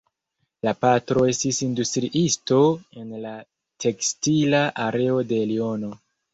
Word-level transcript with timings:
La 0.67 0.71
patro 0.85 1.25
estis 1.31 1.59
industriisto 1.65 2.57
en 3.03 3.13
la 3.27 3.35
tekstila 3.87 4.67
areo 4.89 5.23
de 5.35 5.45
Liono. 5.55 5.97